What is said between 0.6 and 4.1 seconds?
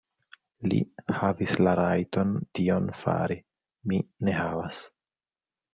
Li havis la rajton tion fari; mi